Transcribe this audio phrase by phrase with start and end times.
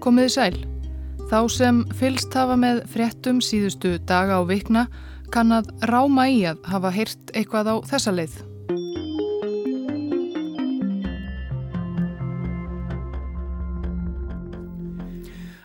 [0.00, 0.54] Komiði sæl.
[1.30, 4.86] Þá sem fylst hafa með fréttum síðustu daga á vikna
[5.30, 8.38] kann að ráma í að hafa heyrt eitthvað á þessa leið.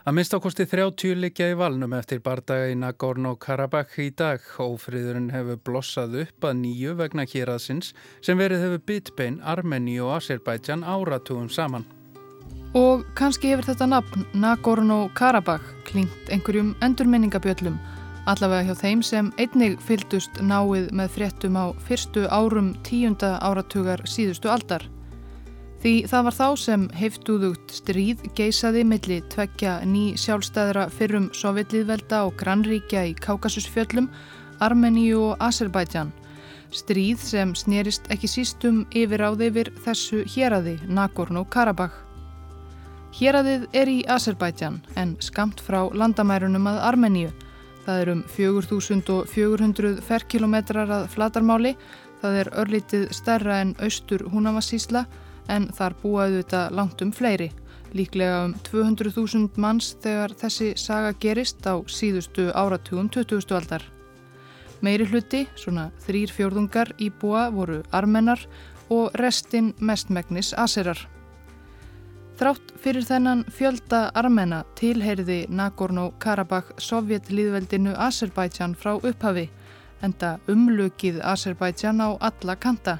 [0.05, 4.43] Að minnst ákosti 30 likja í valnum eftir bardaga í Nagorno-Karabakh í dag.
[4.61, 10.85] Ófriðurinn hefur blossað upp að nýju vegna héraðsins sem verið hefur bitbein Armeni og Azerbaijan
[10.85, 11.87] áratugum saman.
[12.75, 17.77] Og kannski hefur þetta nafn Nagorno-Karabakh klingt einhverjum endurminningabjöllum
[18.29, 24.49] allavega hjá þeim sem einnig fyldust náið með fréttum á fyrstu árum tíunda áratugar síðustu
[24.51, 24.85] aldar.
[25.83, 32.33] Því það var þá sem heiftuðugt stríð geisaði milli tveggja ný sjálfstæðra fyrrum sovjetlýðvelda og
[32.39, 34.09] grannríkja í Kaukasusfjöllum,
[34.65, 36.09] Armeníu og Azerbaijan.
[36.73, 42.01] Stríð sem snerist ekki sístum yfir á þeifir þessu héræði, Nagorno-Karabakh.
[43.15, 47.29] Héræðið er í Azerbaijan en skamt frá landamærunum að Armeníu.
[47.85, 51.71] Það er um 4400 ferkilometrar að flatarmáli,
[52.19, 55.05] það er örlítið stærra en austur húnavassísla
[55.47, 57.49] en þar búaðu þetta langt um fleiri,
[57.95, 63.47] líklega um 200.000 manns þegar þessi saga gerist á síðustu áratugum 20.
[63.55, 63.87] aldar.
[64.83, 68.43] Meiri hluti, svona þrýr fjórðungar íbúa voru armennar
[68.91, 71.14] og restinn mestmægnis aserar.
[72.35, 79.45] Þrátt fyrir þennan fjölda armena tilheyriði Nagorno-Karabakh sovjetlýðveldinu Azerbaijan frá upphafi,
[80.03, 82.97] enda umlukið Azerbaijan á alla kanta.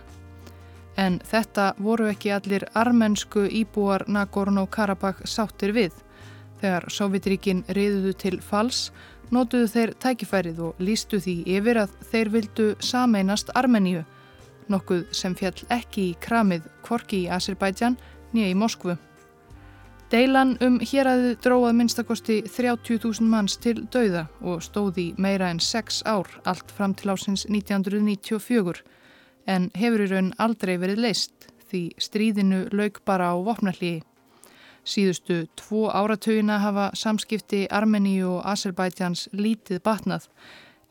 [0.96, 5.92] En þetta voru ekki allir armensku íbúar Nagorno-Karabakh sáttir við.
[6.62, 8.94] Þegar Sovjetríkin riðuðu til fals,
[9.36, 14.06] nótuðu þeir tækifærið og lístu því yfir að þeir vildu sameinast Armeníu,
[14.72, 18.00] nokkuð sem fjall ekki í kramið kvorki í Azerbaijan
[18.32, 18.96] nýja í Moskvu.
[20.14, 26.30] Deilan um héræðið dróað minnstakosti 30.000 manns til dauða og stóði meira en 6 ár
[26.46, 28.84] allt fram til ásins 1994
[29.50, 34.04] en hefur í raun aldrei verið leist því stríðinu lauk bara á vopnallíi.
[34.86, 40.30] Síðustu tvo áratögina hafa samskipti Armeníu og Azerbaijáns lítið batnað,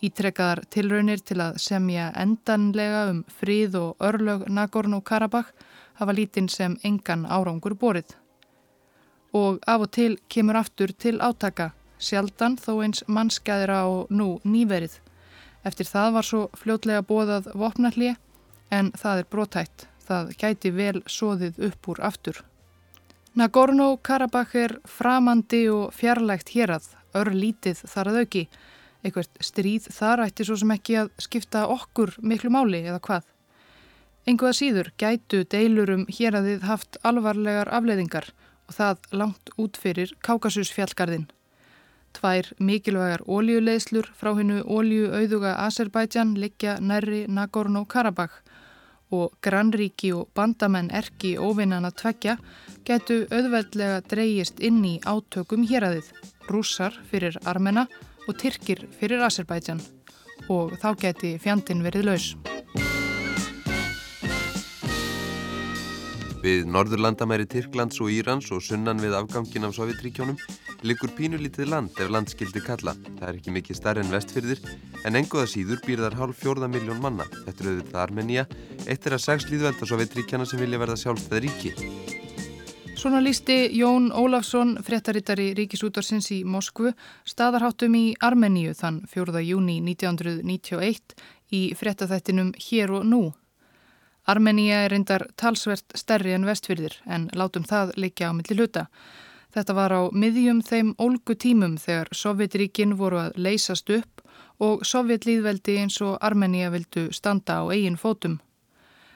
[0.03, 5.55] ítrekkaðar tilraunir til að semja endanlega um fríð og örlög Nagorno-Karabakh
[6.03, 8.19] hafa lítinn sem engan árangur borið.
[9.34, 15.00] Og af og til kemur aftur til átaka, sjaldan þó eins mannskæðira og nú nýverið.
[15.67, 18.15] Eftir það var svo fljótlega bóðað vopnallíi
[18.71, 19.87] en það er brotætt.
[20.05, 22.43] Það gæti vel soðið upp úr aftur.
[23.34, 28.43] Nagorno-Karabakh er framandi og fjarlægt hérað, örlítið þar að auki.
[29.03, 33.25] Eitthvert stríð þar ætti svo sem ekki að skipta okkur miklu máli eða hvað.
[34.31, 38.31] Enguða síður gætu deilurum héradið haft alvarlegar afleiðingar
[38.69, 41.27] og það langt út fyrir Kákasusfjallgarðin.
[42.15, 48.39] Tvær mikilvægar ólíuleiðslur frá hennu ólíuauðuga Azerbaijan liggja nærri Nagorno-Karabakh
[49.15, 52.37] og grannríki og bandamenn erki óvinnan að tvekja
[52.87, 56.11] getu auðveldlega dreyjist inn í átökum héræðið,
[56.51, 57.87] rússar fyrir armena
[58.29, 59.83] og tyrkir fyrir Azerbaijan
[60.49, 62.35] og þá geti fjandin verið laus.
[66.44, 70.37] Við norðurlandamæri Tyrklands og Írans og sunnan við afgangin af Sovjetríkjónum
[70.84, 72.93] liggur pínulítið land ef landskildi kalla.
[73.16, 74.60] Það er ekki mikið starri en vestfyrðir
[75.09, 77.25] en engoða síður býrðar hálf fjórða miljón manna.
[77.49, 78.44] Er auðvitað Armenia,
[78.84, 81.72] eitt er að sex líðvelda Sovjetríkjana sem vilja verða sjálfstæð ríki.
[83.00, 86.93] Svona lísti Jón Ólafsson, fréttarittari Ríkisútarsins í Moskvu,
[87.25, 89.41] staðarháttum í Armeníu þann 4.
[89.49, 91.16] júni 1991
[91.56, 93.22] í fréttaþættinum Hér og nú.
[94.25, 98.87] Armeníja er reyndar talsvert stærri en vestfyrðir en látum það leikja á milli hluta.
[99.53, 104.25] Þetta var á miðjum þeim ólgu tímum þegar Sovjetríkin voru að leysast upp
[104.65, 108.39] og Sovjetlýðveldi eins og Armeníja vildu standa á eigin fótum.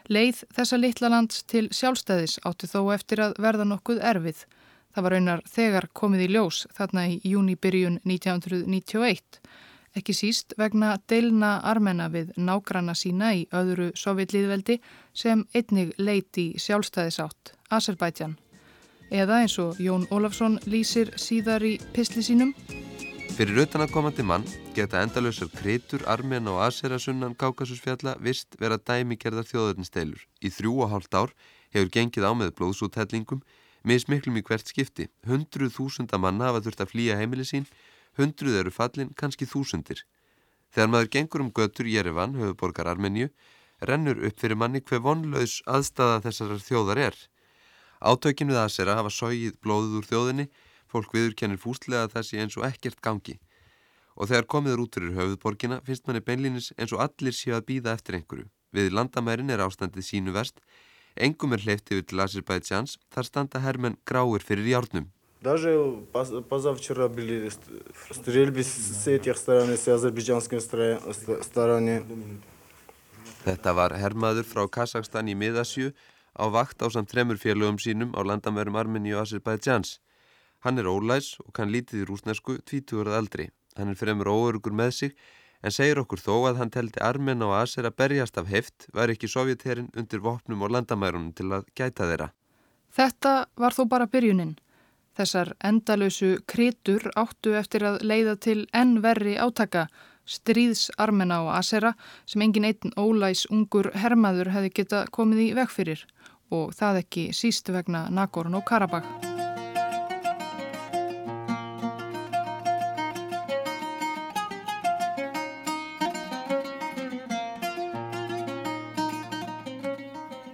[0.09, 4.44] Leið þessa litla lands til sjálfstæðis átti þó eftir að verða nokkuð erfið.
[4.93, 9.41] Það var raunar þegar komið í ljós þarna í júnibyrjun 1991
[9.99, 14.79] ekki síst vegna deilna armena við nágranna sína í öðru sovjetlýðveldi
[15.12, 18.37] sem einnig leiti sjálfstæðisátt, Azerbaijan.
[19.11, 22.55] Eða eins og Jón Ólafsson lýsir síðar í pisli sínum.
[23.39, 30.25] Fyrir utanakomandi mann geta endalösar kritur, armena og aserasunnan Kákasusfjalla vist vera dæmigerðar þjóðurinsdeilur.
[30.43, 31.35] Í þrjú og hálft ár
[31.75, 33.44] hefur gengið á með blóðsúthellingum,
[33.87, 35.06] mismiklum í hvert skipti.
[35.29, 37.69] Hundruð þúsunda manna hafa þurft að flýja heimili sín
[38.19, 40.05] Hundruð eru fallin, kannski þúsundir.
[40.75, 43.31] Þegar maður gengur um götur Jerevan, höfuborgar Armeníu,
[43.81, 47.20] rennur upp fyrir manni hver vonlaus aðstæða þessar þjóðar er.
[48.03, 50.49] Átökin við Asera hafa sógið blóðuð úr þjóðinni,
[50.88, 53.37] Fólk viðurkennir fúslega þessi eins og ekkert gangi.
[54.17, 57.94] Og þegar komiður út fyrir höfuðborgina finnst manni beinlínis eins og allir séu að býða
[57.99, 58.49] eftir einhverju.
[58.75, 60.59] Við landamærin er ástandið sínu vest.
[61.15, 62.97] Engum er hleyft yfir til Azerbaidsjans.
[63.12, 65.12] Þar standa hermenn gráir fyrir járnum.
[65.44, 65.78] Даже
[66.50, 67.51] позавчера были
[68.12, 72.04] стрельбы с этих сторон, с азербайджанской стороны.
[73.44, 75.92] Þetta var hermaður frá Kazakstan í miðasju
[76.40, 80.00] á vakt á samt tremur félögum sínum á landamærum Armeni og Azerbaidsjans.
[80.63, 83.50] Hann er ólæs og kann lítið í rúsnesku 20 ára aldri.
[83.75, 85.12] Hann er fremur óörugur með sig
[85.60, 89.12] en segir okkur þó að hann teldi Armen og Aser að berjast af heft var
[89.12, 92.31] ekki sovjetherrin undir vopnum og landamærunum til að gæta þeirra.
[92.95, 94.56] Þetta var þó bara byrjunin.
[95.19, 99.88] Þessar endalösu krytur áttu eftir að leiða til enn verri átaka
[100.29, 101.91] stríðs Armena og Asera
[102.23, 106.05] sem engin einn ólæs ungur hermaður hefði geta komið í veg fyrir
[106.55, 109.09] og það ekki síst vegna Nagorn og Karabakh.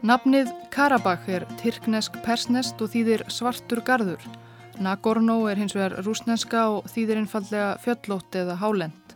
[0.04, 4.24] Nafnið Karabakh er tyrknesk persnest og þýðir svartur gardur.
[4.80, 9.12] Nagorno er hins vegar rúsneska og þýðir einfallega fjöllótt eða hálend.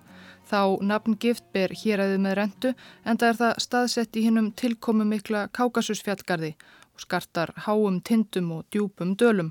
[0.48, 2.70] Þá nafngift ber hér aðið með rentu
[3.04, 6.52] en það er það staðsett í hinnum tilkomu mikla Kákasusfjallgarði
[6.94, 9.50] og skartar háum tindum og djúpum dölum.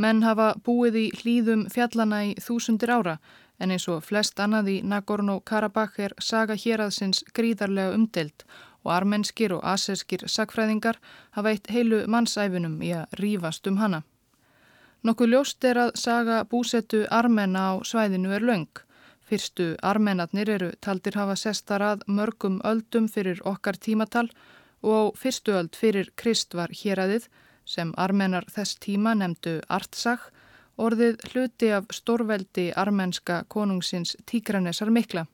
[0.00, 3.18] Menn hafa búið í hlýðum fjallana í þúsundir ára
[3.60, 8.46] en eins og flest annað í Nagorno-Karabakh er saga hér aðsins gríðarlega umdelt
[8.82, 10.98] og armenskir og aserskir sagfræðingar
[11.36, 14.02] hafa eitt heilu mannsæfinum í að rýfast um hana.
[15.02, 18.82] Nokkuð ljóst er að saga búsettu armena á svæðinu er laung.
[19.26, 24.28] Fyrstu armenarnir eru taldir hafa sestar að mörgum öldum fyrir okkar tímatal
[24.82, 27.26] og fyrstu öld fyrir Krist var héræðið
[27.66, 30.30] sem armenar þess tíma nefndu Artsakh,
[30.78, 35.26] orðið hluti af stórveldi armenska konungsins Tíkranesar mikla.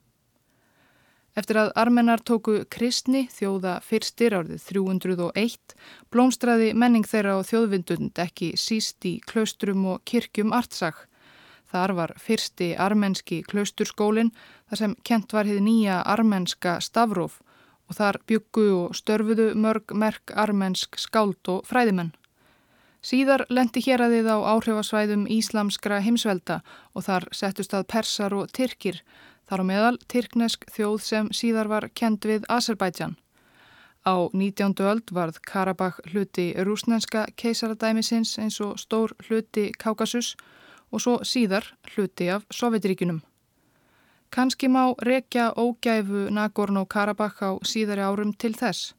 [1.39, 5.77] Eftir að armenar tóku kristni þjóða fyrstir árið 301
[6.11, 11.07] blómstraði menning þeirra á þjóðvindund ekki síst í klaustrum og kirkjum Artsakh
[11.69, 14.31] Þar var fyrsti armenski klausturskólinn
[14.71, 17.43] þar sem kent var hið nýja armenska stafróf
[17.89, 22.15] og þar byggu og störfuðu mörg merk armensk skáld og fræðimenn.
[23.05, 26.61] Síðar lendi hér að þið á áhrifasvæðum íslamskra heimsvelda
[26.97, 29.03] og þar settust að persar og tyrkir,
[29.49, 33.17] þar á meðal tyrknesk þjóð sem síðar var kent við Azerbaijan.
[34.05, 34.77] Á 19.
[34.85, 40.37] öld varð Karabakh hluti rúsnenska keisaradæmisins eins og stór hluti Kaukasus
[40.93, 43.21] og svo síðar hluti af Sovjetríkunum.
[44.31, 48.95] Kanski má rekja ógæfu Nagorno-Karabakh á síðari árum til þess.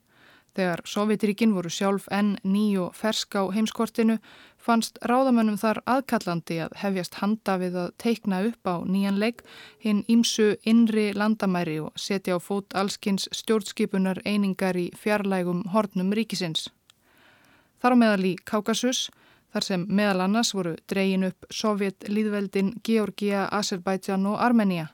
[0.60, 4.18] Þegar Sovjetríkin voru sjálf enn ný og fersk á heimskortinu
[4.60, 9.46] fannst ráðamönnum þar aðkallandi að hefjast handa við að teikna upp á nýjan leik
[9.86, 16.68] hinn ímsu innri landamæri og setja á fót allskins stjórnskipunar einingar í fjarlægum hornum ríkisins.
[17.80, 19.06] Þar á meðal í Kaukasus
[19.56, 24.90] þar sem meðal annars voru dreyin upp Sovjet-líðveldin Georgia, Azerbaijan og Armenia.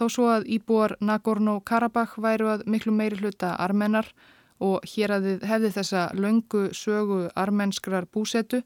[0.00, 4.14] Þó svo að íbúar Nagorno-Karabakh væru að miklu meiri hluta armenar
[4.60, 8.60] og hér að þið hefði þessa löngu sögu armenskrar búsetu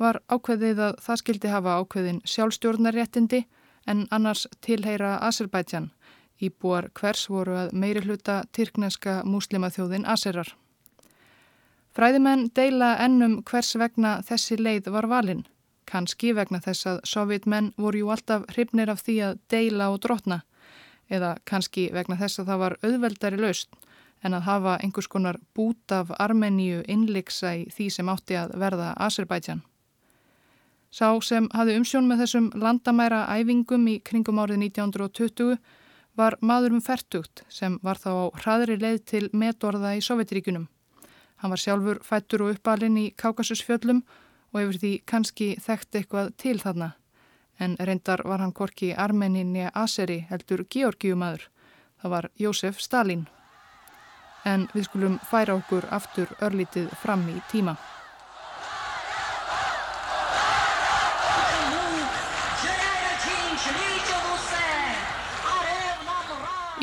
[0.00, 3.44] var ákveðið að það skildi hafa ákveðin sjálfstjórnaréttindi
[3.86, 5.90] en annars tilheyra Azerbaijan.
[6.42, 10.48] Íbúar hvers voru að meiri hluta tyrkneska muslimaþjóðin Azerar.
[11.94, 15.44] Fræðimenn deila ennum hvers vegna þessi leið var valinn.
[15.86, 20.40] Kanski vegna þess að sovjetmenn voru jú alltaf hrifnir af því að deila og drotna.
[21.12, 23.70] Eða kannski vegna þess að það var auðveldari laust
[24.24, 28.94] en að hafa einhvers konar bút af Armeníu innleiksa í því sem átti að verða
[29.06, 29.62] Azerbaijan.
[30.94, 35.56] Sá sem hafi umsjón með þessum landamæra æfingum í kringum árið 1920
[36.14, 40.68] var maður um færtugt sem var þá á hraðri leið til metorða í Sovjetríkunum.
[41.42, 44.04] Hann var sjálfur fættur og uppalinn í Kákasusfjöllum
[44.54, 46.92] og hefur því kannski þekkt eitthvað til þarna.
[47.58, 51.48] En reyndar var hann korki Armeninni Aseri heldur Georgiumadur.
[52.00, 53.26] Það var Jósef Stalin.
[54.44, 57.76] En við skulum færa okkur aftur örlítið fram í tíma.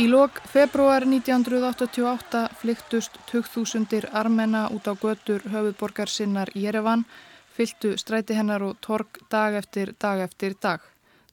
[0.01, 7.03] Í lok februar 1988 flyktust 2000 armena út á götur höfuðborgar sinnar Jerevan,
[7.53, 10.79] fyltu stræti hennar og torg dag eftir dag eftir dag.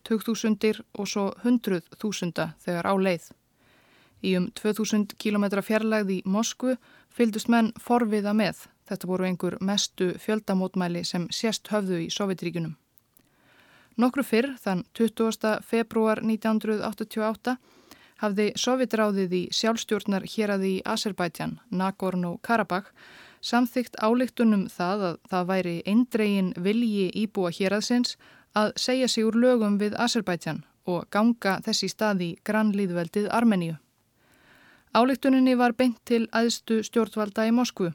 [0.05, 3.38] 2000 og svo 100.000 þegar á leið.
[4.25, 6.75] Í um 2000 km fjarlægð í Moskvu
[7.15, 8.67] fylgdust menn forviða með.
[8.89, 12.77] Þetta voru einhver mestu fjöldamótmæli sem sérst höfðu í Sovjetríkunum.
[13.99, 15.59] Nokkru fyrr, þann 20.
[15.67, 17.57] februar 1988,
[18.23, 22.93] hafði Sovjetráðið í sjálfstjórnar hér að í Azerbaijan, Nagorno-Karabakh,
[23.43, 28.17] samþygt álíktunum það að það væri eindregin vilji íbúa hér aðsins
[28.59, 33.77] að segja sig úr lögum við Azerbaijan og ganga þessi staði grannlýðveldið Armeníu.
[34.95, 37.90] Álíktuninni var beint til aðstu stjórnvalda í Moskvu.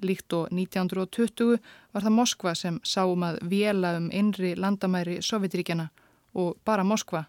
[0.00, 1.58] Líkt og 1920
[1.92, 5.90] var það Moskva sem sáum að vela um innri landamæri Sovjetríkjana
[6.38, 7.26] og bara Moskva.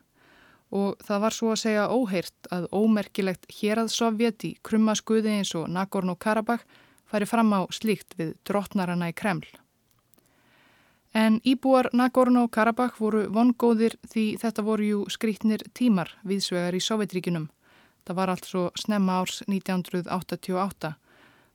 [0.71, 5.55] Og það var svo að segja óheirt að ómerkilegt hér að Sovjet í krummaskuði eins
[5.57, 6.63] og Nagorno-Karabakh
[7.09, 9.49] færi fram á slíkt við drottnarana í Kreml.
[11.11, 17.49] En íbúar Nagorno-Karabakh voru vongóðir því þetta voru jú skrítnir tímar viðsvegar í Sovjetríkinum.
[18.07, 20.93] Það var allt svo snemma árs 1988.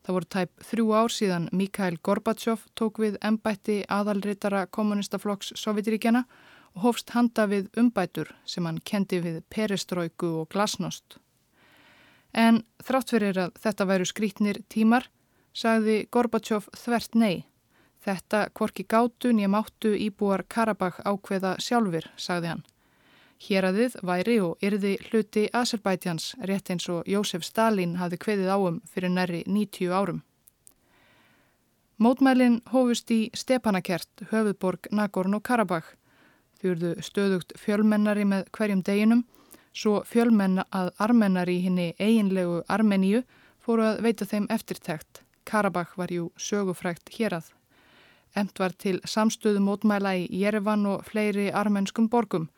[0.04, 6.26] Það voru tæp þrjú ár síðan Mikhail Gorbachev tók við embætti aðalritara kommunistaflokks Sovjetríkjana
[6.74, 11.16] og hófst handa við umbætur sem hann kendi við pereströyku og glasnost.
[12.34, 15.08] En þrátt fyrir að þetta væru skrítnir tímar,
[15.54, 17.46] sagði Gorbachev þvert nei.
[18.04, 22.64] Þetta korki gátu nýjum áttu íbúar Karabakh ákveða sjálfur, sagði hann.
[23.44, 29.12] Héradið væri og yrði hluti Azerbaidsjans rétt eins og Jósef Stalin hafði kveðið áum fyrir
[29.12, 30.22] næri 90 árum.
[32.00, 35.92] Mótmælin hófust í Stepanakert, höfuðborg Nagorno-Karabakh.
[36.62, 39.22] Þjúrðu stöðugt fjölmennari með hverjum deginum,
[39.76, 43.22] svo fjölmenna að armennari henni eiginlegu Armeníu
[43.60, 45.20] fóru að veita þeim eftirtækt.
[45.44, 47.52] Karabakh var jú sögufrækt hérað.
[48.34, 52.48] Emt var til samstöðu mótmæla í Jerevan og fleiri armenskum borgum.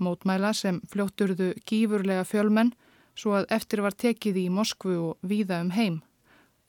[0.00, 2.72] Mótmæla sem fljótturðu gífurlega fjölmenn
[3.14, 6.00] svo að eftir var tekið í Moskvu og víða um heim.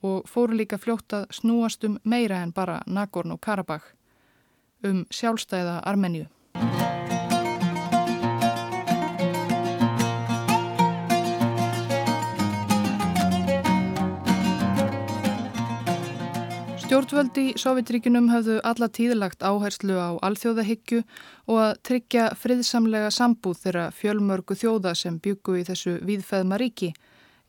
[0.03, 3.93] Og fóru líka fljótt að snúast um meira en bara Nagorn og Karabakh.
[4.83, 6.25] Um sjálfstæða Armenju.
[17.01, 20.99] Stjórnvöld í Sovjetríkunum hafðu alla tíðlagt áherslu á alþjóðahyggju
[21.49, 26.91] og að tryggja friðsamlega sambúð þeirra fjölmörgu þjóða sem byggu í þessu víðfæðma ríki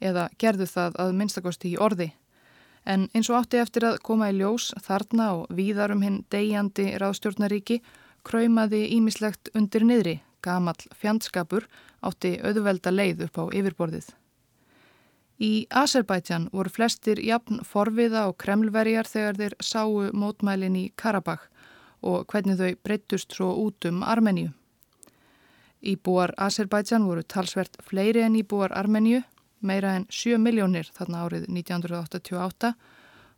[0.01, 2.09] eða gerðu það að minnstakosti í orði.
[2.89, 7.83] En eins og átti eftir að koma í ljós þarna og víðarum hinn degjandi ráðstjórnaríki
[8.25, 11.69] kröymaði ímislegt undir niðri, gamal fjandskapur
[12.01, 14.15] átti auðvelda leið upp á yfirborðið.
[15.43, 21.49] Í Azerbaijan voru flestir jafn forviða og kremlverjar þegar þeir sáu mótmælin í Karabakh
[22.07, 24.53] og hvernig þau breyttust svo út um Armeníu.
[25.83, 29.25] Íbúar Azerbaijan voru talsvert fleiri en íbúar Armeníu,
[29.61, 32.75] meira en 7 miljónir þarna árið 1988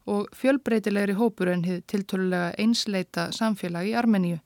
[0.04, 4.42] og fjölbreytilegri hópur en hið tiltölulega einsleita samfélag í Armeníu.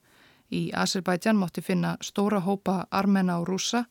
[0.49, 3.83] Í Azerbaijan mátti finna stóra hópa armena og rúsa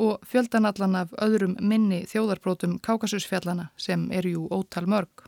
[0.00, 5.26] og fjöldanallan af öðrum minni þjóðarbrótum Kákasusfjallana sem er jú ótal mörg.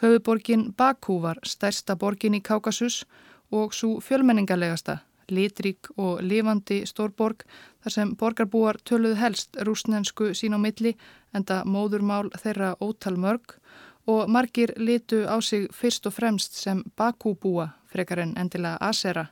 [0.00, 3.04] Höfuborgin Bakú var stærsta borgin í Kákasus
[3.52, 4.98] og svo fjölmenningalegasta,
[5.28, 7.44] litrík og lifandi stórborg
[7.84, 10.96] þar sem borgarbúar töluð helst rúsnensku sín á milli
[11.36, 13.58] enda móðurmál þeirra ótal mörg
[14.06, 19.28] og margir litu á sig fyrst og fremst sem Bakúbúa frekar en endilega Asera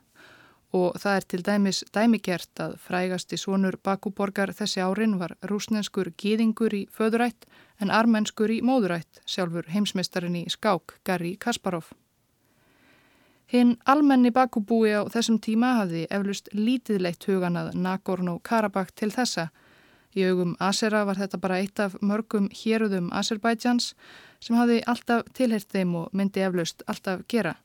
[0.72, 6.72] og það er til dæmis dæmigert að frægasti svonur Bakúborgar þessi árin var rúsnenskur gýðingur
[6.74, 7.44] í föðurætt
[7.80, 11.92] en armenskur í móðurætt, sjálfur heimsmeistarin í skák Gary Kasparov.
[13.52, 19.50] Hinn almenni Bakúbúi á þessum tíma hafði eflust lítiðleitt hugan að Nagorno-Karabakh til þessa.
[20.16, 23.92] Í augum Asera var þetta bara eitt af mörgum héruðum Azerbaidsjans
[24.40, 27.58] sem hafði alltaf tilhert þeim og myndi eflust alltaf gera.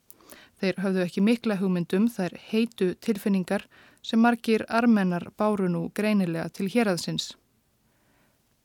[0.57, 3.67] Þeir höfðu ekki mikla hugmyndum þær heitu tilfinningar
[4.01, 7.35] sem margir armennar báru nú greinilega til héraðsins.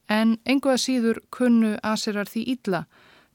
[0.08, 2.84] En enguða síður kunnu asirar því ítla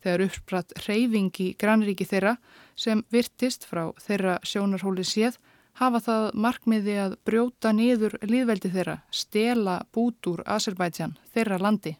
[0.03, 2.37] þegar uppspratt reyfing í grannríki þeirra
[2.77, 5.39] sem virtist frá þeirra sjónarhóli séð
[5.77, 11.97] hafa það markmiði að brjóta niður líðveldi þeirra, stela bút úr Azerbaijan, þeirra landi.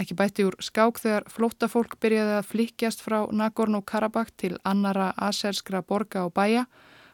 [0.00, 6.22] Ekki bætti úr skák þegar flóttafólk byrjaði að flikjast frá Nagorno-Karabakh til annara aserskra borga
[6.24, 6.64] og bæja,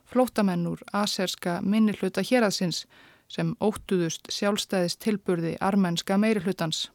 [0.07, 2.85] flóttamenn úr aserska minnilhuta héraðsins
[3.27, 6.87] sem óttuðust sjálfstæðist tilburði armenska meirihlutans.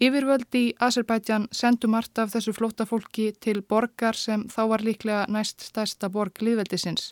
[0.00, 5.66] Yfirvöld í Azerbaijan sendu margt af þessu flóttafólki til borgar sem þá var líklega næst
[5.66, 7.10] stærsta borg liðveldisins.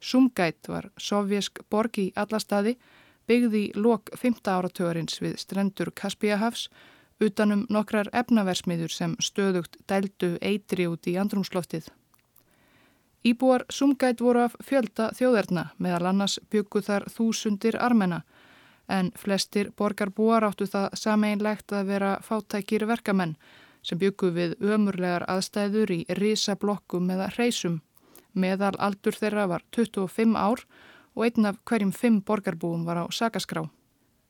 [0.00, 2.78] Sumgait var sovjersk borg í alla staði
[3.28, 4.42] byggði lok 5.
[4.44, 6.68] áratörins við strendur Kaspíahafs
[7.22, 11.88] utanum nokkrar efnaversmiður sem stöðugt dældu eitri út í andrumsloftið.
[13.24, 18.20] Íbúar sumgætt voru af fjölda þjóðerna meðal annars byggu þar þúsundir armena
[18.92, 23.38] en flestir borgarbúar áttu það sameinlegt að vera fátækir verkamenn
[23.84, 27.80] sem byggu við ömurlegar aðstæður í risablokkum eða reysum.
[28.34, 33.68] Meðal aldur þeirra var 25 ár og einn af hverjum fimm borgarbúum var á sakaskrá.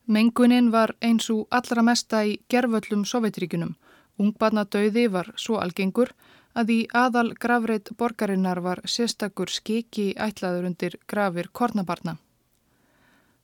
[0.07, 3.73] Mengunin var eins og allra mesta í gerföllum Sovjetríkunum.
[4.21, 6.13] Ungbarnadauði var svo algengur
[6.53, 12.17] að í aðal gravreit borgarinnar var sérstakur skiki ætlaður undir grafir kornabarna.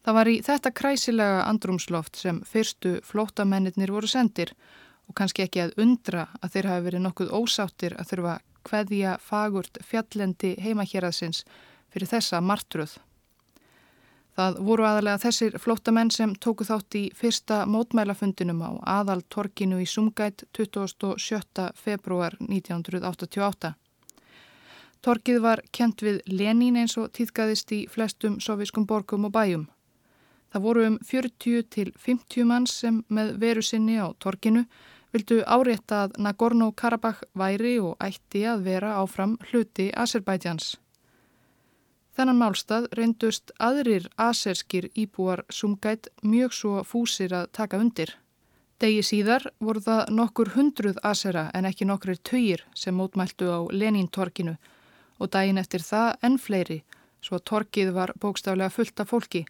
[0.05, 4.53] Það var í þetta kræsilega andrumsloft sem fyrstu flótamennir voru sendir
[5.09, 9.77] og kannski ekki að undra að þeir hafi verið nokkuð ósáttir að þurfa hveðja fagurt
[9.85, 11.43] fjallendi heimahjeraðsins
[11.91, 12.95] fyrir þessa martruð.
[14.37, 19.87] Það voru aðalega þessir flótamenn sem tóku þátt í fyrsta mótmælafundinum á aðal torkinu í
[19.89, 21.67] Sumgætt 27.
[21.75, 23.73] februar 1988.
[25.01, 29.67] Torkið var kent við Lenín eins og týðgæðist í flestum sovískum borgum og bæjum.
[30.53, 34.63] Það voru um 40 til 50 manns sem með veru sinni á torkinu
[35.11, 40.77] vildu árétta að Nagorno-Karabakh væri og ætti að vera áfram hluti Azerbaiджans.
[42.17, 48.17] Þennan málstað reyndust aðrir aserskir íbúar sumgætt mjög svo fúsir að taka undir.
[48.81, 54.57] Degi síðar voru það nokkur hundruð asera en ekki nokkur töyir sem mótmæltu á Lenín-torkinu
[55.21, 56.81] og daginn eftir það enn fleiri
[57.21, 59.45] svo að torkið var bókstaflega fullt af fólki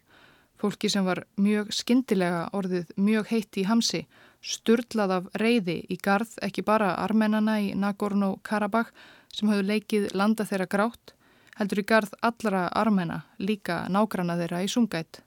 [0.62, 4.04] Fólki sem var mjög skindilega orðið mjög heitt í hamsi,
[4.38, 8.92] sturlað af reyði í garð ekki bara armennana í Nagorno-Karabakh
[9.34, 11.14] sem hafðu leikið landa þeirra grátt,
[11.58, 15.22] heldur í garð allara armenna, líka nágrana þeirra í sungætt.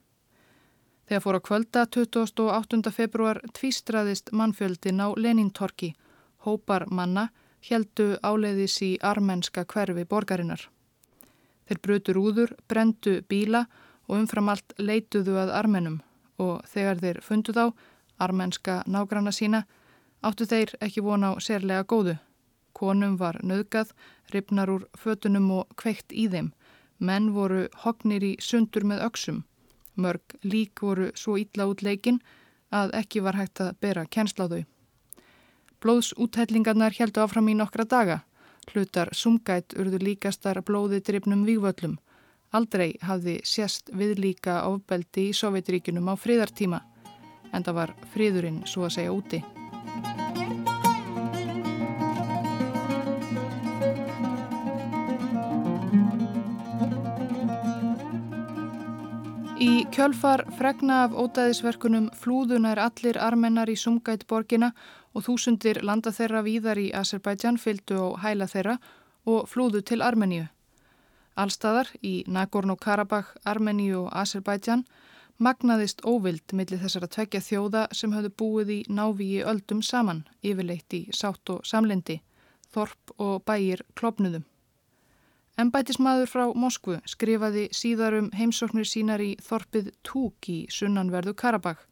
[1.06, 2.92] Þegar fór á kvölda 28.
[2.92, 5.94] februar tvístraðist mannfjöldin á Lenintorki,
[6.46, 7.30] hópar manna,
[7.70, 10.66] heldu áleiðis í armenska hverfi borgarinnar.
[11.66, 13.66] Þeir brutur úður, brendu bíla
[14.08, 16.02] og umfram allt leituðu að armenum
[16.42, 17.66] og þegar þeir fundu þá,
[18.20, 19.64] armenska nágranna sína,
[20.22, 22.18] áttu þeir ekki vona á sérlega góðu.
[22.76, 23.94] Konum var nöðgað,
[24.34, 26.52] ripnar úr fötunum og kveikt í þeim.
[27.00, 29.44] Menn voru hognir í sundur með öksum.
[29.96, 32.20] Mörg lík voru svo ítla út leikin
[32.72, 34.64] að ekki var hægt að bera kennsla á þau.
[35.84, 38.24] Blóðsúthellingarnar heldu áfram í nokkra daga.
[38.72, 42.00] Hlutar sumgætt urðu líkastar blóði drifnum vývöllum.
[42.56, 46.82] Aldrei hafði sérst viðlíka ofbeldi í Sovjetríkunum á fríðartíma
[47.56, 49.44] en það var fríðurinn svo að segja úti.
[59.66, 64.70] Í kjölfar fregna af ótaðisverkunum flúðunar allir armennar í Sumgætt borgina
[65.16, 68.76] og þúsundir landa þeirra víðar í Azerbaijan fylgdu á hæla þeirra
[69.26, 70.46] og flúðu til Armeníu.
[71.34, 74.86] Allstaðar í Nagorno-Karabakh, Armeníu og Azerbaijan
[75.38, 81.08] magnaðist óvild millir þessara tvekja þjóða sem höfðu búið í návíi öldum saman, yfirleitt í
[81.10, 82.22] sátt og samlendi,
[82.70, 84.46] þorp og bæir klopnuðum.
[85.56, 91.86] Embætismadur frá Moskvu skrifaði síðarum heimsóknir sínar í þorpið Túk í sunnanverðu Karabakh.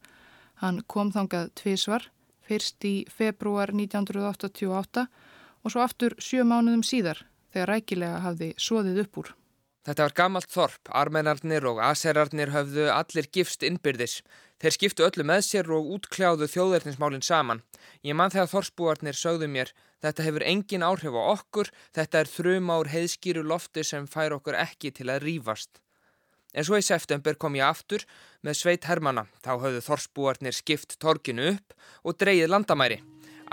[0.60, 2.10] Hann kom þangað tvísvar,
[2.44, 5.06] fyrst í februar 1988
[5.64, 7.24] og svo aftur sjö mánuðum síðar
[7.56, 9.32] þegar rækilega hafði svoðið upp úr.
[9.88, 14.20] Þetta var gammalt þorp, armenarnir og aserarnir höfðu allir gifst innbyrðis.
[14.60, 17.64] Þeir skiptu öllu með sér og útkljáðu þjóðverðnismálinn saman.
[18.04, 19.72] Ég mann þegar þorspúarnir sögðu mér,
[20.04, 24.60] þetta hefur engin áhrif á okkur, þetta er þrjum ár heiðskýru lofti sem fær okkur
[24.60, 25.80] ekki til að rýfast.
[26.54, 28.04] En svo í september kom ég aftur
[28.46, 33.00] með sveit hermana, þá höfðu þorspúarnir skipt torkinu upp og dreyið landamæri.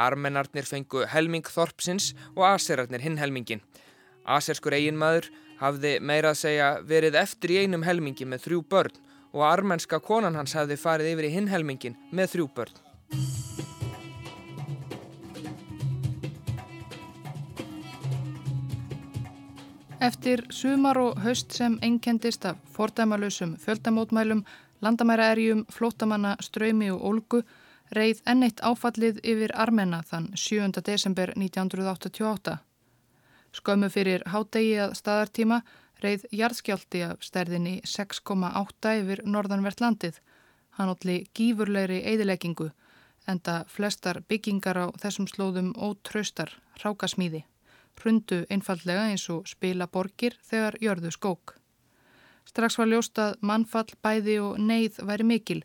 [0.01, 3.65] Armenarnir fengu helming þorpsins og aserarnir hinn helmingin.
[4.29, 9.01] Aserskur eiginmaður hafði meira að segja verið eftir í einum helmingi með þrjú börn
[9.33, 12.81] og armenska konan hans hafði farið yfir í hinn helmingin með þrjú börn.
[20.01, 24.45] Eftir sumar og haust sem einkendist af fordæmalösum fjöldamótmælum,
[24.81, 27.43] landamæraerjum, flótamanna, ströymi og olgu
[27.93, 30.81] reið enneitt áfallið yfir Armena þann 7.
[30.87, 32.57] desember 1988.
[33.53, 35.61] Skömmu fyrir hádegi að staðartíma
[36.01, 40.17] reið jarðskjálti af stærðinni 6,8 yfir norðanvert landið.
[40.81, 42.71] Hann allir gífurlegri eðileggingu
[43.29, 47.45] enda flestar byggingar á þessum slóðum ótraustar, rákasmíði.
[48.01, 51.55] Hrundu einfallega eins og spila borgir þegar jörðu skók.
[52.49, 55.61] Strax var ljóstað mannfall, bæði og neyð væri mikil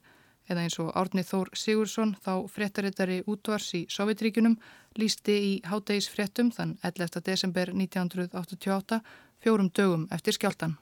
[0.50, 4.58] eða eins og Árni Þór Sigursson þá fréttarittari útvars í Sovjetríkunum
[5.00, 7.22] lísti í hádegis fréttum þann 11.
[7.26, 9.00] desember 1988
[9.42, 10.76] fjórum dögum eftir skjáltan.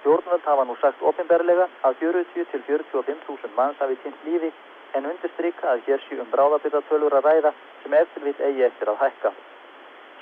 [0.00, 4.52] Stjórnvöld hafa nú sagt ofinberlega að 40 til 45.000 manns hafi týnt lífi
[4.96, 9.02] en undirstrykka að hér sé um bráðabyrðatölur að ræða sem eftir vill eigi eftir að
[9.02, 9.34] hækka.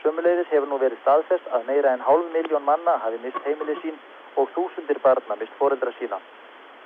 [0.04, 3.94] Sömuleiðis hefur nú verið staðfest að meira en hálf miljón manna hafi mist heimili sín
[4.36, 6.18] og þúsundir barna mist foreldra sína.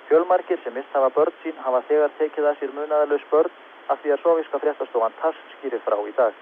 [0.07, 3.51] Fjölmarkir sem mist hafa börn sín hafa þegar tekið að sér munaðalös börn
[3.91, 6.39] að því að soviska fréttastofan TASS skýrir frá í dag.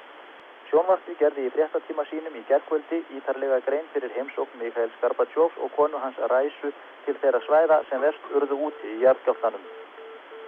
[0.68, 6.04] Sjónvarpi gerði í fréttatíma sínum í gerðkvöldi ítarlega grein fyrir heimsókn Mikael Skarbatsjófs og konu
[6.04, 6.74] hans ræsu
[7.06, 9.64] til þeirra svæða sem verst urðu úti í hjartgjáltanum.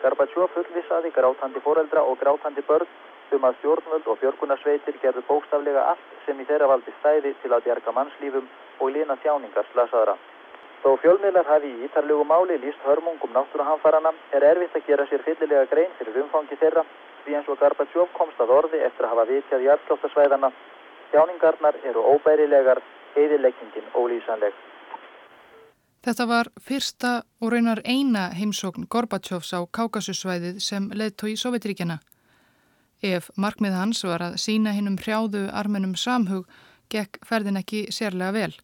[0.01, 2.91] Skarbatsjóf fullvisaði grátandi foreldra og grátandi börn
[3.37, 7.65] um að stjórnvöld og björgunarsveitir gerðu bókstaflega allt sem í þeirra valdi stæði til að
[7.67, 8.49] bjarga mannslífum
[8.81, 10.17] og lína þjáningar slasaðra.
[10.83, 15.67] Þó fjölmiðlar hafi í ítarlegu máli líst hörmungum náttúruhanfarana er erfitt að gera sér fyllilega
[15.73, 16.85] grein fyrir umfangi þeirra
[17.25, 20.53] því eins og Gorbachev komst að orði eftir að hafa vitjað hjartlóttasvæðana.
[21.13, 22.81] Þjáningarnar eru óbærilegar,
[23.17, 24.55] heiðileggingin ólýsanleg.
[26.05, 27.11] Þetta var fyrsta
[27.43, 31.99] og raunar eina heimsókn Gorbachevs á Kákasusvæðið sem leðtói í Sovjetríkjana.
[33.03, 36.49] Ef markmið hans var að sína hinn um hrjáðu armenum samhug,
[36.91, 38.55] gekk ferðin ekki sérlega vel.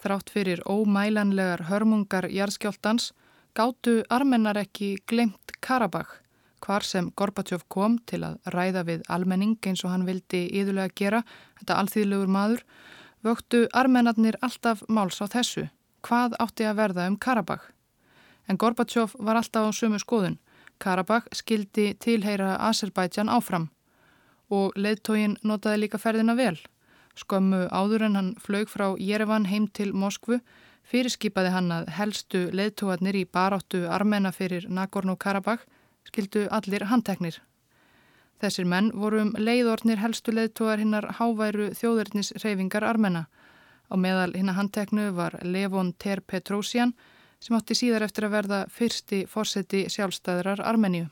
[0.00, 3.12] Þrátt fyrir ómælanlegar hörmungar jarðskjáltans
[3.56, 6.22] gáttu armennar ekki glemt Karabakh
[6.66, 11.22] hvar sem Gorbachev kom til að ræða við almenning eins og hann vildi yðurlega gera,
[11.60, 12.62] þetta alþýðlegur maður,
[13.26, 15.68] vöktu armennarnir alltaf máls á þessu.
[16.06, 17.70] Hvað átti að verða um Karabakh?
[18.46, 20.38] En Gorbachev var alltaf á sömu skoðun.
[20.78, 23.70] Karabakh skildi tilheyra Azerbaijan áfram
[24.50, 26.56] og leðtógin notaði líka ferðina vel.
[27.16, 30.40] Skömmu áður en hann flög frá Jerevan heim til Moskvu
[30.86, 35.64] fyrirskipaði hann að helstu leðtógarnir í baráttu armena fyrir Nagorno-Karabakh
[36.06, 37.40] skildu allir handteknir.
[38.40, 43.26] Þessir menn voru um leiðornir helstu leiðtógar hinnar háværu þjóðurnis reyfingar armena.
[43.88, 46.92] Á meðal hinnar handteknu var Levon Ter Petrosian
[47.40, 51.10] sem átti síðar eftir að verða fyrsti fórseti sjálfstæðrar Armeníu.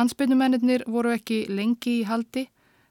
[0.00, 2.48] Ansbyrnumennir voru ekki lengi í haldi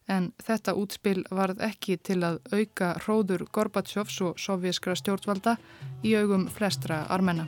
[0.07, 5.57] en þetta útspil varð ekki til að auka hróður Gorbatsjófs og sovjískra stjórnvalda
[6.03, 7.47] í augum flestra armena.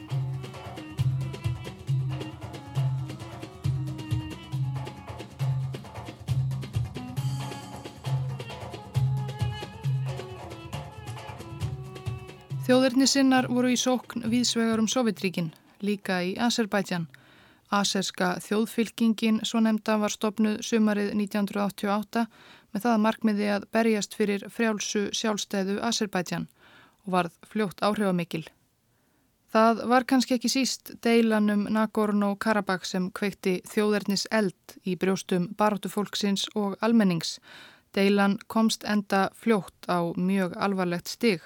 [12.66, 15.52] Þjóðurni sinnar voru í sókn viðsvegar um Sovjetríkin,
[15.86, 17.04] líka í Azerbaijan.
[17.70, 22.26] Aserska þjóðfylkingin, svo nefnda, var stopnuð sumarið 1988
[22.74, 26.50] með það markmiði að berjast fyrir frjálsu sjálfstæðu Azerbaijan
[27.06, 28.48] og varð fljótt áhrifamikil.
[29.54, 36.80] Það var kannski ekki síst deilanum Nagorno-Karabakh sem kveikti þjóðarnis eld í brjóstum baróttufólksins og
[36.82, 37.38] almennings.
[37.94, 41.46] Deilan komst enda fljótt á mjög alvarlegt stig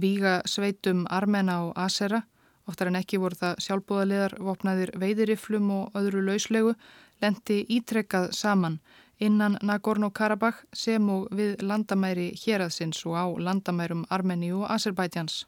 [0.00, 2.22] víga sveitum Armena og Asera,
[2.66, 6.76] oftar en ekki voru það sjálfbúðaliðar vopnaðir veiðiriflum og öðru lauslegu,
[7.22, 8.80] lendi ítrekkað saman
[9.18, 15.46] innan Nagorno-Karabakh sem og við landamæri héraðsins og á landamærum Armeni og Azerbaiджans.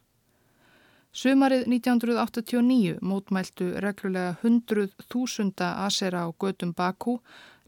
[1.13, 7.19] Sumarið 1989 mótmæltu reglulega 100.000 Asera á götum Bakú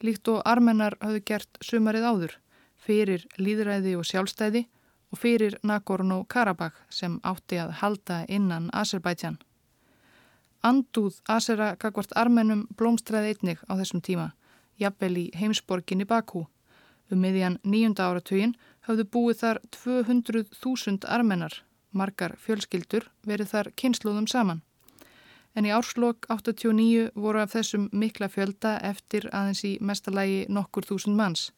[0.02, 2.38] líkt og armenar hafðu gert sumarið áður
[2.82, 4.68] fyrir líðræði og sjálfstæði
[5.12, 9.38] og fyrir Nagorno-Karabakh sem átti að halda innan Azerbaijan.
[10.64, 14.32] Andúð Azera kakvart armenum blómstræði einnig á þessum tíma,
[14.78, 16.46] jafnvel í heimsborginni Bakú.
[17.12, 18.54] Um miðjan nýjunda áratugin
[18.88, 21.56] hafðu búið þar 200.000 armenar,
[21.92, 24.62] margar fjölskyldur, verið þar kynsluðum saman.
[25.56, 31.18] En í árslokk 89 voru af þessum mikla fjölda eftir aðeins í mestalagi nokkur þúsund
[31.18, 31.50] manns,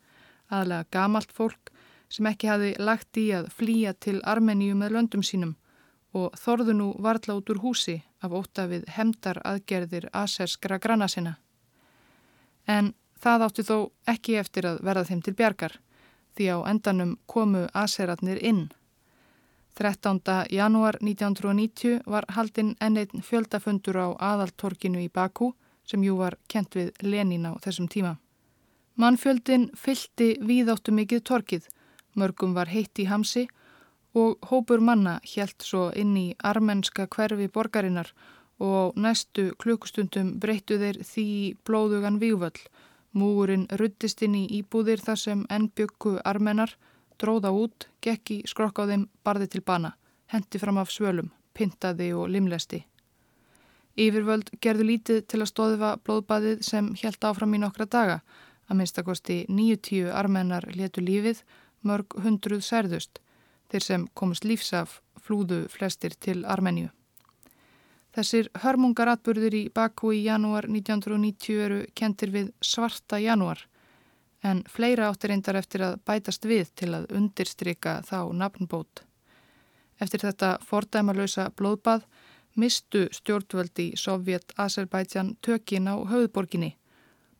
[0.49, 1.72] aðlega gamalt fólk
[2.13, 5.55] sem ekki hafi lagt í að flýja til Armeníu með löndum sínum
[6.13, 11.39] og þorðu nú varla út úr húsi af óta við hemdar aðgerðir aserskra granna sinna.
[12.67, 13.77] En það áttu þó
[14.13, 15.79] ekki eftir að verða þeim til bjargar
[16.37, 18.69] því á endanum komu aseratnir inn.
[19.73, 20.21] 13.
[20.53, 25.55] janúar 1990 var haldinn enneitt fjöldafundur á aðaltorkinu í Bakú
[25.89, 28.19] sem jú var kent við Lenin á þessum tíma.
[29.01, 31.65] Mannfjöldin fylti víðáttu mikið torkið
[32.15, 33.47] Mörgum var heitt í hamsi
[34.13, 38.13] og hópur manna hjælt svo inn í armenska hverfi borgarinnar
[38.59, 41.27] og næstu klukkustundum breyttu þeir því
[41.65, 42.59] blóðugan vývöll.
[43.13, 46.71] Múurinn ruttist inn í íbúðir þar sem ennbyggu armenar,
[47.21, 49.93] dróða út, gekki, skrokk á þeim, barði til bana,
[50.33, 52.81] hendi fram af svölum, pintaði og limlesti.
[53.93, 58.21] Yfirvöld gerðu lítið til að stóðfa blóðbaðið sem hjælt áfram í nokkra daga.
[58.65, 61.43] Að minnstakosti 90 armenar letu lífið
[61.83, 63.19] mörg hundruð særðust.
[63.71, 66.89] þeir sem komist lífsaf flúðu flestir til Armenju.
[68.13, 73.63] Þessir hörmungaratburður í Baku í janúar 1990 eru kentir við svarta janúar
[74.43, 79.03] en fleira áttir reyndar eftir að bætast við til að undirstryka þá nafnbót.
[80.03, 82.03] Eftir þetta fordæmalösa blóðbað
[82.59, 86.75] mistu stjórnvöldi Sovjet-Azerbaijan tökin á höfðborginni.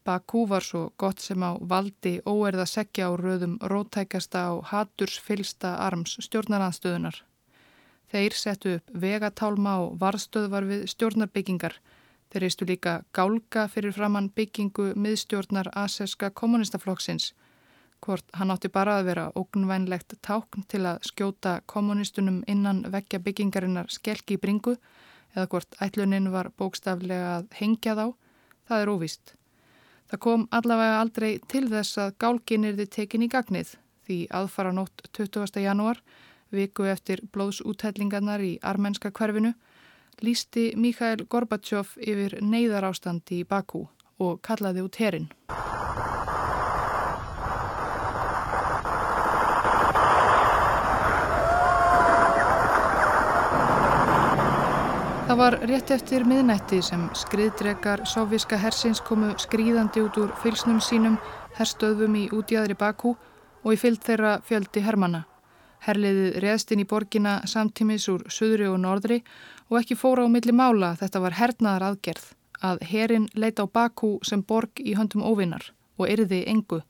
[0.03, 6.17] Bakú var svo gott sem á valdi óerða sekja á röðum rótækasta á hatursfylsta arms
[6.25, 7.15] stjórnaranstöðunar.
[8.11, 11.77] Þeir settu upp vegatálma og varstöðvar við stjórnarbyggingar.
[12.29, 17.31] Þeir reistu líka gálga fyrir framann byggingu miðstjórnar aserska kommunistaflokksins
[18.03, 23.87] hvort hann átti bara að vera ógnvænlegt tákn til að skjóta kommunistunum innan vekja byggingarinnar
[23.93, 24.75] skelki í bringu
[25.33, 28.05] eða hvort ætlunin var bókstaflega að hengja þá,
[28.67, 29.35] það er óvist.
[30.11, 34.73] Það kom allavega aldrei til þess að gálgin er þið tekin í gagnið því aðfara
[34.75, 35.61] nótt 20.
[35.63, 36.01] janúar,
[36.53, 39.53] viku eftir blóðsúthellingarnar í armenska hverfinu,
[40.21, 43.87] lísti Mikael Gorbachev yfir neyðar ástandi í Bakú
[44.21, 45.31] og kallaði út herinn.
[55.33, 61.15] Það var rétt eftir miðnætti sem skriðdrekar sovjíska hersins komu skrýðandi út úr fylsnum sínum
[61.57, 63.15] herstöðum í útjæðri Bakú
[63.63, 65.23] og í fyllt þeirra fjöldi hermana.
[65.87, 69.23] Herliðið reðst inn í borgina samtímis úr söðri og norðri
[69.71, 72.27] og ekki fóra á milli mála þetta var hernaðar aðgerð
[72.69, 76.83] að herin leita á Bakú sem borg í höndum óvinnar og erði engu.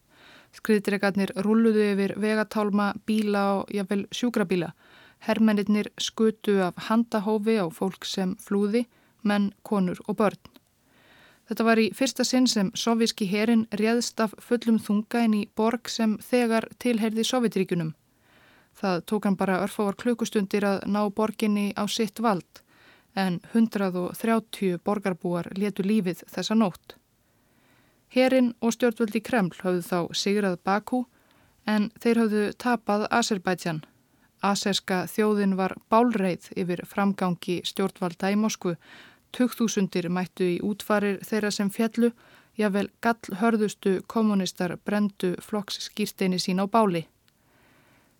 [0.52, 4.74] Skriðdrekarnir rulluðu yfir vegatálma, bíla og jáfnvel sjúkrabíla
[5.28, 8.86] Hermennir skutu af handahófi á fólk sem flúði,
[9.24, 10.42] menn, konur og börn.
[11.48, 15.90] Þetta var í fyrsta sinn sem sovíski herin réðst af fullum þunga inn í borg
[15.92, 17.94] sem þegar tilherði Sovjetríkunum.
[18.80, 22.64] Það tók hann bara örfávar klukkustundir að ná borginni á sitt vald
[23.16, 26.98] en 130 borgarbúar letu lífið þessa nótt.
[28.10, 31.04] Herin og stjórnvöldi Kreml hafðu þá sigrað Bakú
[31.70, 33.84] en þeir hafðu tapað Azerbaijan
[34.44, 38.76] Aserska þjóðin var bálreið yfir framgangi stjórnvalda í Moskvu.
[39.34, 42.12] Tugþúsundir mættu í útfarir þeirra sem fjallu,
[42.60, 47.08] jável gall hörðustu kommunistar brendu flokks skýrsteini sín á báli.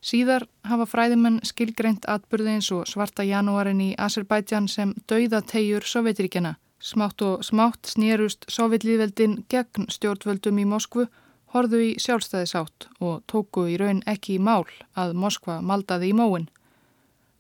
[0.04, 6.58] Síðar hafa fræðimenn skilgreint atbyrði eins og svarta janúarin í Azerbaijan sem dauðategjur Sovjetiríkjana.
[6.84, 11.06] Smátt og smátt snýrust Sovjetlíðveldin gegn stjórnvöldum í Moskvu
[11.54, 14.66] horðu í sjálfstæðisátt og tóku í raun ekki í mál
[14.98, 16.50] að Moskva maldaði í móin.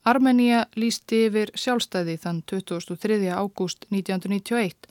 [0.06, 3.19] Armenia lísti yfir sjálfstæði þann 23.
[3.34, 4.89] ágúst 1991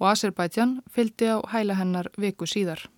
[0.00, 2.88] og Azerbaijan fylgdi á hæla hennar viku síðar.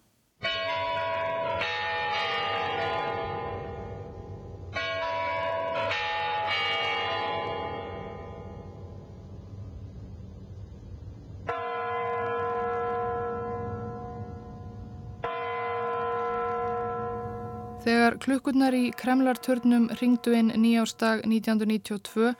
[17.84, 22.30] Þegar klukkurnar í Kremlartörnum ringdu inn nýjástag 1992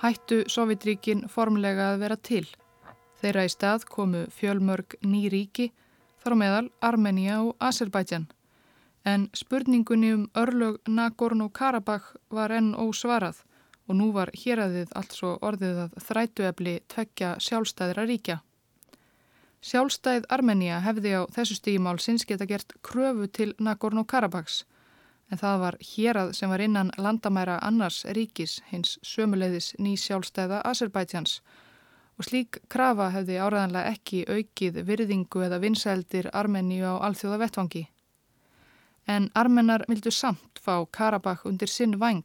[0.00, 2.46] hættu Sovjetríkin formlega að vera til.
[3.20, 5.66] Þeirra í stað komu fjölmörg ný ríki,
[6.24, 8.24] þar á meðal Armenia og Azerbaijan.
[9.04, 13.42] En spurningunni um örlög Nagorno-Karabakh var enn ósvarað
[13.84, 18.38] og nú var hér aðið altså orðið að þrætuefli tvekja sjálfstæðra ríkja.
[19.60, 24.64] Sjálfstæð Armenia hefði á þessu stígimálsins geta gert kröfu til Nagorno-Karabakhs
[25.30, 31.40] en það var hérað sem var innan landamæra annars ríkis hins sömuleiðis ný sjálfstæða Azerbaidsjans
[32.16, 37.84] og slík krafa hefði áraðanlega ekki aukið virðingu eða vinsældir Armeníu á alþjóða vettvangi.
[39.06, 42.24] En armenar vildu samt fá Karabakh undir sinn vang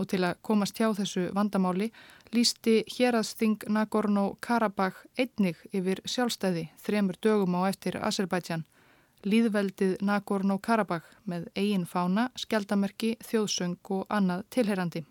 [0.00, 1.90] og til að komast hjá þessu vandamáli
[2.34, 8.64] lísti héraðsting Nagorno-Karabakh einnig yfir sjálfstæði þremur dögum á eftir Azerbaidsjan
[9.26, 15.06] líðveldið Nagorno-Karabakh með eigin fána, skjaldamerki, þjóðsöng og annað tilherrandi.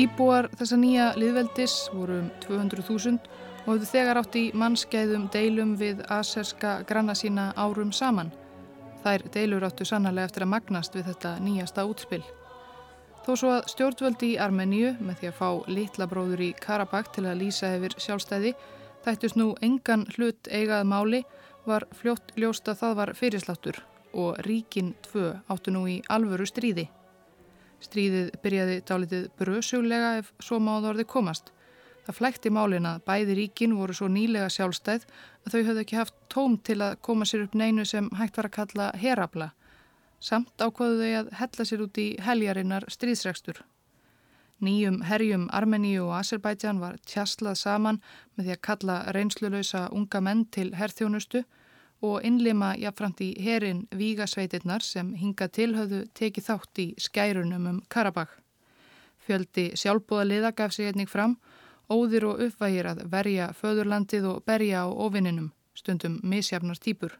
[0.00, 3.18] Íbúar þessa nýja liðveldis voru um 200.000
[3.66, 8.30] og höfðu þegar átt í mannskeiðum deilum við aserska granna sína árum saman.
[9.02, 12.22] Þær deilur áttu sannarlega eftir að magnast við þetta nýjasta útspill.
[13.26, 17.26] Þó svo að stjórnvöldi í Armeníu með því að fá litla bróður í Karabakh til
[17.26, 18.54] að lýsa yfir sjálfstæði
[19.04, 21.20] þættust nú engan hlut eigað máli
[21.66, 23.82] var fljótt ljóst að það var fyrirsláttur
[24.16, 26.88] og ríkin tvö áttu nú í alvöru stríði.
[27.80, 31.52] Stríðið byrjaði dálitið bröðsuglega ef svo máða orði komast.
[32.04, 35.06] Það flækti málin að bæði ríkin voru svo nýlega sjálfstæð
[35.46, 38.48] að þau höfðu ekki haft tóm til að koma sér upp neinu sem hægt var
[38.50, 39.50] að kalla herabla.
[40.20, 43.62] Samt ákvaðu þau að hella sér út í heljarinnar stríðsregstur.
[44.60, 48.02] Nýjum herjum Armeníu og Azerbaijan var tjaslað saman
[48.36, 51.46] með því að kalla reynslulösa unga menn til herþjónustu
[52.00, 58.36] og innlima jáfnframt í herin Vígasveitirnar sem hinga tilhauðu tekið þátt í skærunum um Karabakh.
[59.20, 61.36] Fjöldi sjálfbúða liða gaf sig einnig fram
[61.90, 67.18] óðir og uppvægir að verja föðurlandið og berja á ofinninum, stundum misjafnar týpur.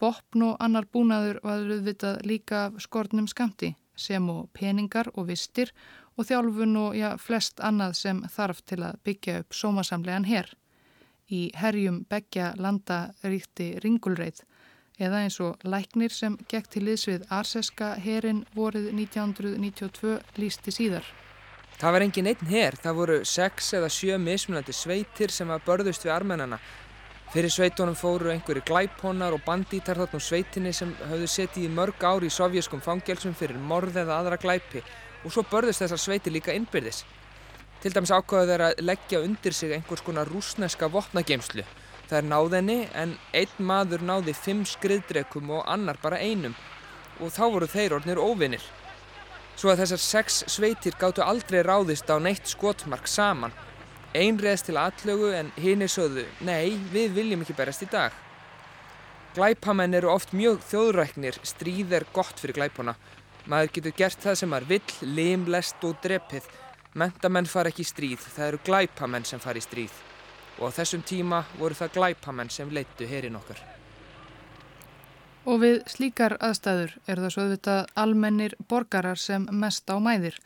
[0.00, 5.70] Vopn og annar búnaður var viðvitað líka af skortnum skamti, sem og peningar og vistir
[6.16, 10.50] og þjálfun og já, flest annað sem þarf til að byggja upp sómasamlegan herr.
[11.32, 14.42] Í herjum begja landa ríkti ringulreið,
[15.00, 21.06] eða eins og læknir sem gekk til liðsvið Arseska herin vorið 1992 lísti síðar.
[21.80, 26.04] Það var engin einn hér, það voru sex eða sjö mismunandi sveitir sem var börðust
[26.04, 26.60] við armennana.
[27.32, 32.04] Fyrir sveitunum fóru einhverju glæphónar og bandítar þarna á sveitinni sem höfðu setið í mörg
[32.06, 34.84] ári í sovjaskum fangelsum fyrir morð eða aðra glæpi
[35.24, 37.02] og svo börðust þessar sveiti líka innbyrðis.
[37.84, 41.66] Til dæmis ákvaðu þeir að leggja undir sig einhvers konar rúsneska vopnageimslu.
[42.08, 46.54] Það er náðinni en einn maður náði fimm skriðdrekum og annar bara einum
[47.20, 48.64] og þá voru þeir orðnir óvinnir.
[49.60, 53.52] Svo að þessar sex sveitir gáttu aldrei ráðist á neitt skotmark saman.
[54.16, 58.16] Einn reðst til aðlögu en hinn er sögðu, nei, við viljum ekki berast í dag.
[59.36, 62.96] Glæpamenn eru oft mjög þjóðræknir, stríð er gott fyrir glæpuna.
[63.44, 66.48] Maður getur gert það sem maður vill, limlest og drepið.
[66.94, 69.94] Mentamenn far ekki í stríð, það eru glæpamenn sem far í stríð.
[70.60, 73.58] Og á þessum tíma voru það glæpamenn sem leittu herin okkar.
[75.44, 80.38] Og við slíkar aðstæður er það svo auðvitað almennir borgarar sem mest á mæðir.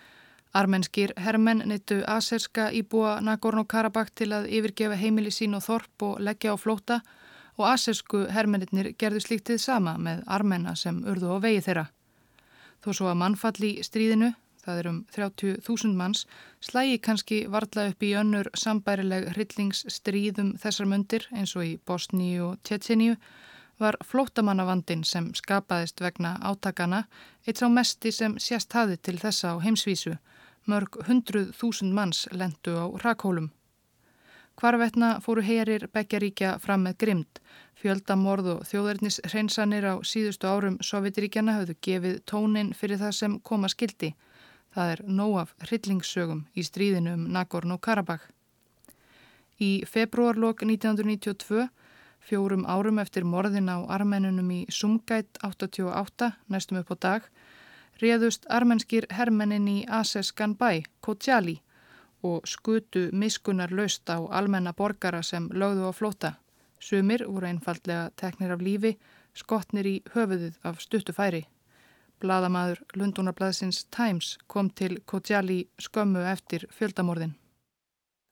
[0.56, 6.56] Armenskir hermenn neyttu aserska íbúa Nagorno-Karabakh til að yfirgefa heimili sín og þorp og leggja
[6.56, 7.02] á flóta
[7.58, 11.86] og asersku hermennir gerðu slíktið sama með armenna sem urðu á vegi þeirra.
[12.80, 14.32] Þó svo að mannfall í stríðinu,
[14.68, 16.26] það er um 30.000 manns,
[16.60, 22.58] slægi kannski varla upp í önnur sambærileg hryllingsstríðum þessar mundir eins og í Bosníu og
[22.68, 23.16] Tjetjeníu
[23.78, 27.04] var flótamannavandin sem skapaðist vegna átakana
[27.46, 30.16] eitt sá mesti sem sérst hafi til þessa á heimsvísu.
[30.68, 33.52] Mörg hundruð þúsund manns lendu á rakhólum.
[34.58, 37.40] Hvarvetna fóru heyrir Beggjaríkja fram með grimd.
[37.78, 43.70] Fjöldamorð og þjóðarnis hreinsanir á síðustu árum Sovjetiríkjana hafðu gefið tónin fyrir það sem koma
[43.70, 44.16] skildi.
[44.78, 48.28] Það er nóg af hryllingssögum í stríðinu um Nagorno-Karabakh.
[49.58, 51.64] Í februarlokk 1992
[52.28, 57.26] Fjórum árum eftir morðin á armennunum í Sumgætt 88, næstum upp á dag,
[57.98, 61.58] réðust armennskir hermennin í Aseskan bæ, Kotjali,
[62.22, 66.34] og skutu miskunar löst á almenna borgara sem lögðu á flóta.
[66.78, 68.94] Sumir voru einfallega teknir af lífi,
[69.34, 71.48] skotnir í höfuðuð af stuttufæri.
[72.20, 77.36] Bladamadur Lundunarbladsins Times kom til Kotjali skömmu eftir fjöldamorðin.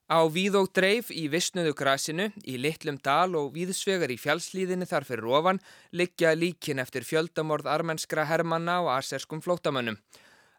[0.07, 5.03] Á víð og dreif í vissnuðu grasinu, í litlum dal og víðsvegar í fjálslíðinu þar
[5.03, 5.59] fyrir ofan
[5.91, 9.99] liggja líkin eftir fjöldamorð armenskra hermanna og aserskum flótamönnum.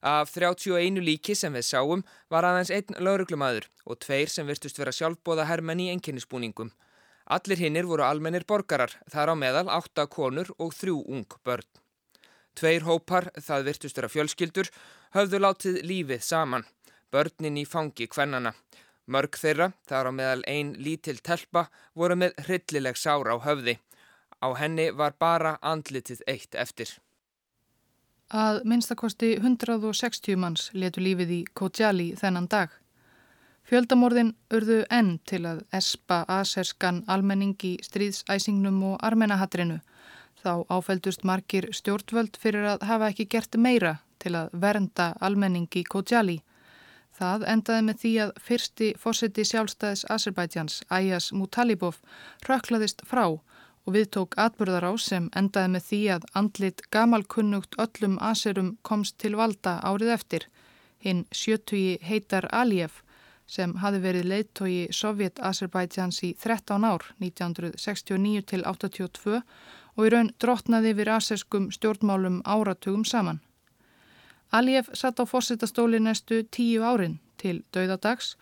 [0.05, 4.93] Af 31 líki sem við sáum var aðeins einn lauruglumadur og tveir sem virtust vera
[4.93, 6.71] sjálfbóða hermenn í enginnispúningum.
[7.27, 11.88] Allir hinnir voru almennir borgarar, þar á meðal átta konur og þrjú ung börn.
[12.59, 14.69] Tveir hópar, það virtust vera fjölskyldur,
[15.15, 16.65] höfðu látið lífið saman,
[17.15, 18.51] börnin í fangi kvennana.
[19.07, 23.79] Mörg þeirra, þar á meðal einn lítil telpa, voru með hryllileg sára á höfði.
[24.43, 26.91] Á henni var bara andlitið eitt eftir.
[28.29, 32.75] Að minnstakosti 160 manns letu lífið í Kojali þennan dag.
[33.71, 39.79] Fjöldamorðin urðu enn til að espa aserskan almenning í stríðsæsingnum og armenahatrinu.
[40.39, 45.83] Þá áfældust margir stjórnvöld fyrir að hafa ekki gert meira til að vernda almenning í
[45.83, 46.39] Kojali.
[47.19, 51.99] Það endaði með því að fyrsti fórseti sjálfstæðis Azerbaidsjans, Ayas Mutalibov,
[52.47, 53.25] rökklaðist frá
[53.89, 59.35] og viðtók atbyrðar á sem endaði með því að andlit gamalkunnugt öllum Azerum komst til
[59.41, 60.47] valda árið eftir.
[61.03, 63.03] Hinn sjötugi heitar Aliyev
[63.49, 69.43] sem hafi verið leittói Sovjet-Azerbaidsjans í 13 ár, 1969 til 82
[69.99, 73.41] og í raun drotnaði við aserskum stjórnmálum áratugum saman.
[74.55, 78.37] Aliyev satt á fórsetastóli næstu tíu árin til dauðadags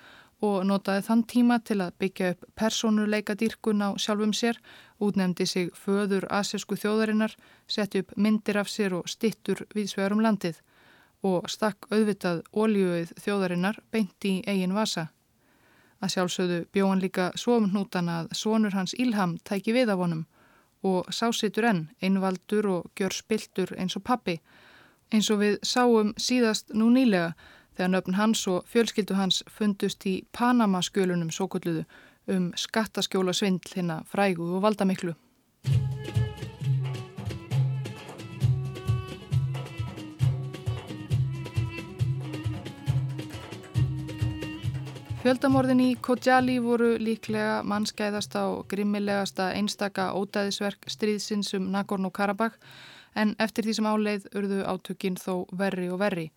[0.45, 4.61] og notaði þann tíma til að byggja upp personuleika dýrkun á sjálfum sér,
[5.01, 7.33] útnefndi sig föður asesku þjóðarinnar,
[7.67, 10.61] setti upp myndir af sér og stittur við svegarum landið
[11.25, 15.09] og stakk auðvitað ólíuð þjóðarinnar beint í eigin vasa.
[16.05, 20.27] Að sjálfsögðu bjóðan líka svofnútan að sonur hans Ílham tæki við af honum
[20.83, 24.41] og sásitur enn, einvaldur og gjör spiltur eins og pappi,
[25.13, 27.35] eins og við sáum síðast nú nýlega
[27.77, 31.85] þegar nöfn hans og fjölskyldu hans fundust í Panama-skjölunum svo kulluðu
[32.27, 35.15] um skattaskjóla svindl hérna frægu og valdamiklu.
[45.27, 52.55] Fjöldamorðin í Kojali voru líklega mannskæðasta og grimmilegasta einstaka ódæðisverk stríðsins um Nagorno-Karabakh
[53.19, 56.29] en eftir því sem áleið urðu átökinn þó verri og verri.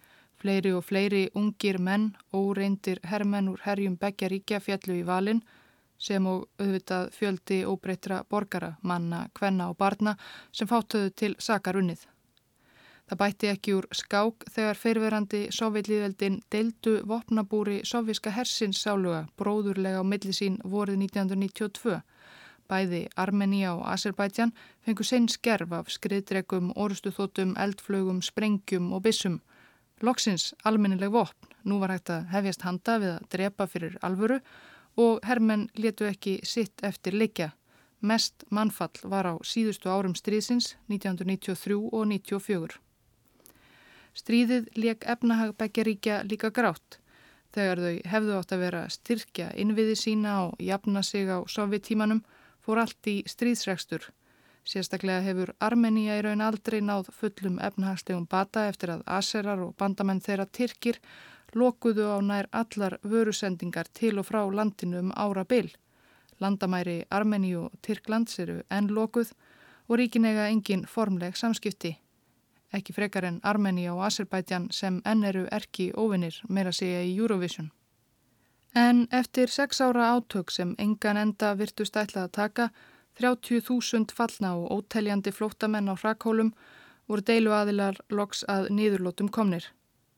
[0.41, 5.45] Fleiri og fleiri ungir menn, óreindir herrmenn úr herjum begja ríkja fjallu í valin
[6.01, 10.17] sem og auðvitað fjöldi óbreytra borgara, manna, kvenna og barna
[10.49, 12.09] sem fáttöðu til sakarunnið.
[13.09, 20.05] Það bætti ekki úr skák þegar feirverandi sovjetlíðveldin deildu vopnabúri sovjíska hersins sáluga bróðurlega á
[20.05, 21.95] millisín vorið 1992.
[22.69, 24.51] Bæði Armenia og Azerbaijan
[24.85, 29.39] fengu sen skerf af skriðdregum, orustuþótum, eldflögum, sprengjum og bissum.
[30.05, 34.37] Loksins almennileg vopn, nú var hægt að hefjast handa við að drepa fyrir alvöru
[35.01, 37.55] og herrmenn letu ekki sitt eftir leikja.
[38.05, 42.77] Mest mannfall var á síðustu árum stríðsins 1993 og 1994.
[44.19, 46.99] Stríðið leik efnahag begjaríkja líka grátt
[47.55, 52.23] þegar þau hefðu átt að vera styrkja innviði sína og jafna sig á sovjetímanum
[52.61, 54.09] fór allt í stríðsregstur
[54.69, 60.21] Sérstaklega hefur Armenia í raun aldrei náð fullum efnahagslegum bata eftir að aserar og bandamenn
[60.21, 60.99] þeirra Tyrkir
[61.57, 65.71] lokuðu á nær allar vörusendingar til og frá landinu um ára byll.
[66.39, 69.33] Landamæri Armeni og Tyrklands eru enn lokuð
[69.87, 71.95] og ríkinega engin formleg samskipti.
[72.73, 77.71] Ekki frekar en Armeni og Azerbaijan sem enn eru erki óvinnir meira segja í Eurovision.
[78.75, 82.69] En eftir sex ára átök sem engan enda virtust ætlað að taka
[83.19, 86.53] 30.000 fallna og óteljandi flóttamenn á hrakkólum
[87.09, 89.65] voru deilu aðilar loks að niðurlótum komnir.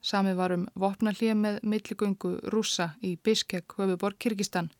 [0.01, 4.71] Sami var um vopnallið með milligöngu rúsa í Biskek, höfuborg Kyrkistan.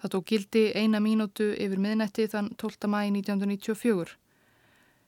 [0.00, 2.88] Það tók gildi eina mínútu yfir miðnetti þann 12.
[2.90, 4.16] mæi 1994.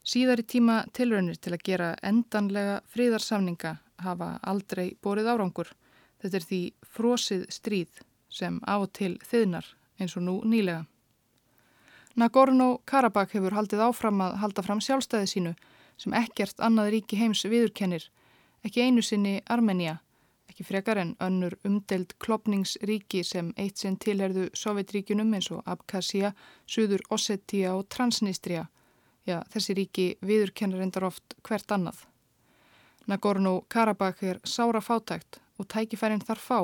[0.09, 5.73] Síðar í tíma tilraunir til að gera endanlega fríðarsamninga hafa aldrei borið árangur.
[6.23, 6.61] Þetta er því
[6.97, 7.99] frosið stríð
[8.33, 9.69] sem á til þiðnar
[10.01, 10.87] eins og nú nýlega.
[12.19, 15.53] Nagorno-Karabakh hefur haldið áfram að halda fram sjálfstæði sínu
[16.01, 18.09] sem ekkert annað ríki heims viðurkennir,
[18.65, 19.99] ekki einu sinni Armenia,
[20.49, 26.33] ekki frekar en önnur umdelt klopningsríki sem eitt sinn tilherðu Sovjetríkunum eins og Abkhazia,
[26.67, 28.71] Suður Ossetia og Transnistria.
[29.29, 32.01] Já, þessi ríki viðurkennir endar oft hvert annað.
[33.09, 36.61] Nagorno-Karabakh er sára fátækt og tækifærin þar fá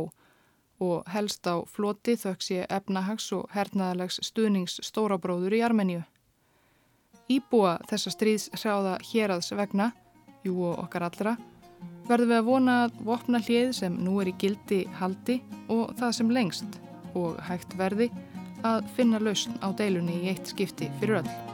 [0.85, 6.03] og helst á floti þauks ég efnahags og hernaðalegs stuðnings stórabróður í Armeníu.
[7.29, 9.93] Íbúa þessa stríðs hráða hérads vegna,
[10.45, 11.37] jú og okkar allra,
[12.09, 16.17] verðum við að vona að vopna hlið sem nú er í gildi haldi og það
[16.21, 16.81] sem lengst
[17.15, 18.09] og hægt verði
[18.65, 21.54] að finna lausn á deilunni í eitt skipti fyrir öll.